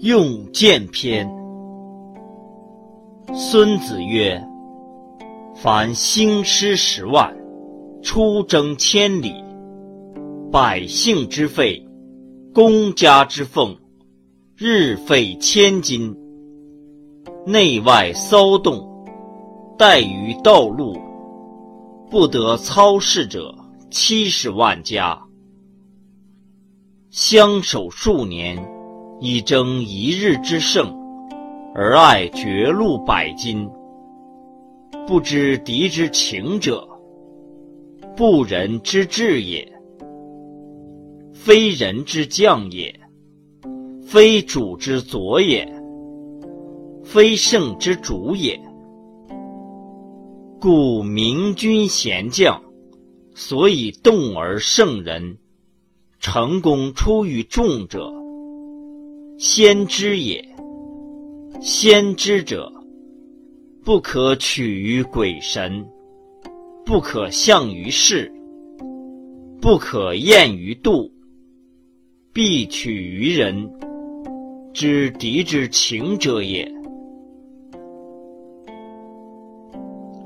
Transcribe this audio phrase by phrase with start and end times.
[0.00, 1.28] 用剑篇。
[3.34, 4.40] 孙子曰
[5.60, 7.36] ：“凡兴师十万，
[8.00, 9.34] 出征千里，
[10.52, 11.84] 百姓之费，
[12.54, 13.76] 公家之奉，
[14.56, 16.16] 日费千金，
[17.44, 19.04] 内外骚动，
[19.76, 20.96] 怠于道路，
[22.08, 23.52] 不得操事者
[23.90, 25.20] 七十万家。
[27.10, 28.64] 相守数年，
[29.20, 30.96] 以争一日之胜。”
[31.74, 33.68] 而爱绝路百金，
[35.06, 36.88] 不知敌之情者，
[38.16, 39.64] 不仁之至也；
[41.32, 42.98] 非人之将也，
[44.02, 45.72] 非主之佐也，
[47.04, 48.60] 非圣之主也。
[50.58, 52.60] 故明君贤将，
[53.36, 55.38] 所以动而胜人，
[56.18, 58.12] 成功出于众者，
[59.38, 60.44] 先知也。
[61.60, 62.72] 先知者，
[63.84, 65.86] 不可取于鬼神，
[66.84, 68.32] 不可向于世，
[69.60, 71.08] 不可验于度，
[72.32, 73.70] 必取于人，
[74.74, 76.68] 知敌之情者也。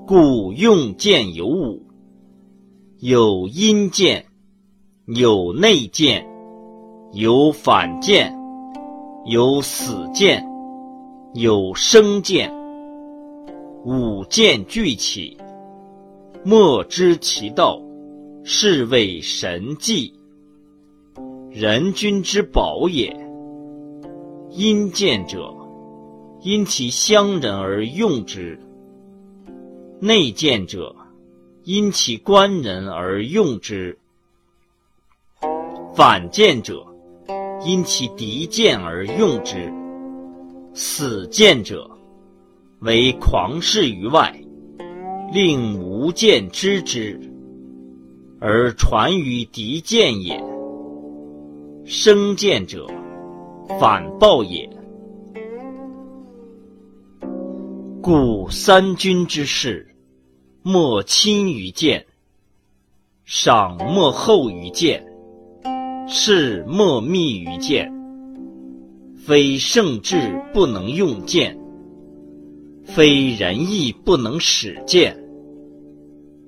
[0.06, 1.82] 故用剑有五：
[3.00, 4.24] 有阴剑，
[5.04, 6.26] 有内剑，
[7.12, 8.34] 有反剑，
[9.24, 10.44] 有死剑。
[11.34, 12.52] 有生剑，
[13.86, 15.38] 五剑俱起，
[16.44, 17.80] 莫知其道，
[18.44, 20.12] 是谓神迹。
[21.50, 23.16] 人君之宝也。
[24.50, 25.54] 阴剑者，
[26.42, 28.58] 因其乡人而用之；
[30.00, 30.94] 内剑者，
[31.64, 33.96] 因其官人而用之；
[35.94, 36.84] 反剑者，
[37.64, 39.72] 因其敌剑而用之。
[40.74, 41.90] 死剑者，
[42.80, 44.34] 为狂士于外，
[45.32, 47.20] 令无剑知之，
[48.40, 50.42] 而传于敌剑也。
[51.84, 52.86] 生剑者，
[53.78, 54.68] 反报也。
[58.00, 59.94] 故三军之事，
[60.62, 62.04] 莫亲于剑，
[63.24, 65.06] 赏莫厚于剑，
[66.08, 67.92] 事莫密于剑。
[69.24, 71.56] 非圣智不能用剑，
[72.84, 75.16] 非仁义不能使剑，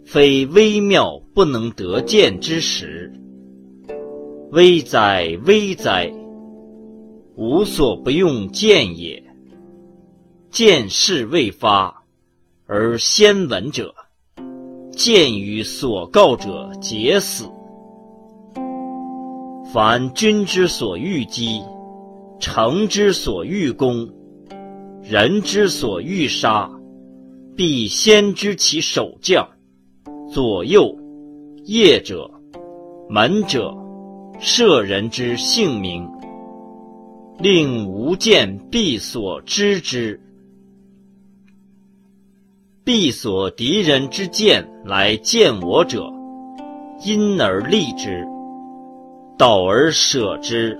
[0.05, 3.13] 非微妙不能得剑之时。
[4.51, 6.13] 危哉危哉！
[7.37, 9.23] 无所不用剑也。
[10.51, 12.03] 见事未发，
[12.67, 13.95] 而先闻者，
[14.91, 17.49] 见于所告者皆死。
[19.75, 21.61] 凡君之所欲击。
[22.39, 24.09] 诚之所欲攻，
[25.03, 26.71] 人之所欲杀，
[27.57, 29.45] 必先知其守将、
[30.33, 30.97] 左右、
[31.65, 32.31] 业者、
[33.11, 33.77] 门者、
[34.39, 36.09] 舍人之姓名，
[37.41, 40.21] 令吾见必所知之，
[42.85, 46.13] 必所敌人之剑来见我者，
[47.05, 48.25] 因而立之，
[49.37, 50.79] 导而舍之。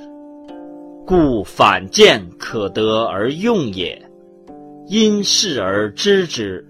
[1.07, 4.01] 故反见可得而用也，
[4.87, 6.65] 因事而知之；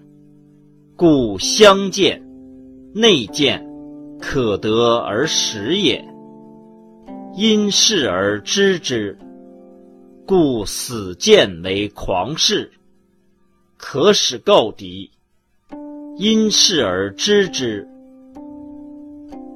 [0.97, 2.21] 故相见、
[2.93, 3.65] 内见
[4.21, 6.05] 可得而识也，
[7.37, 9.17] 因事而知之；
[10.27, 12.73] 故死见为狂士，
[13.77, 15.09] 可使告敌，
[16.17, 17.87] 因事而知之；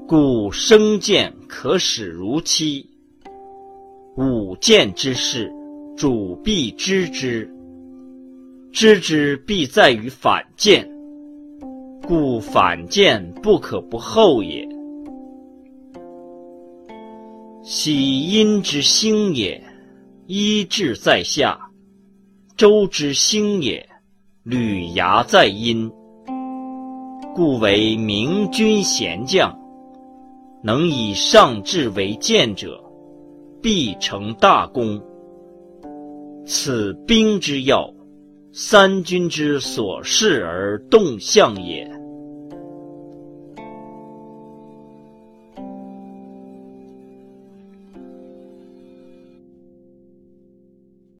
[0.08, 2.88] 故生见可使如期。
[4.16, 5.52] 五剑之事，
[5.98, 7.46] 主必知之。
[8.72, 10.88] 知之必在于反见，
[12.06, 14.66] 故反见不可不厚也。
[17.62, 19.62] 喜阴之星也，
[20.26, 21.54] 一志在下；
[22.56, 23.86] 周之星也，
[24.42, 25.92] 履牙在阴。
[27.34, 29.54] 故为明君贤将，
[30.68, 32.78] 能以上智为鉴者。
[33.62, 35.02] 必成大功。
[36.44, 37.90] 此兵之要，
[38.52, 41.90] 三军之所恃而动向也。